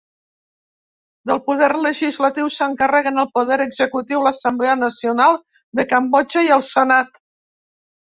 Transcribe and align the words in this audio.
Del 1.31 1.41
poder 1.49 1.67
legislatiu, 1.81 2.47
s'encarreguen 2.55 3.23
el 3.23 3.27
poder 3.35 3.57
executiu, 3.65 4.23
l'Assemblea 4.29 4.73
Nacional 4.85 5.37
de 5.81 5.87
Cambodja 5.93 6.45
i 6.49 6.51
el 6.57 6.65
senat. 6.69 7.21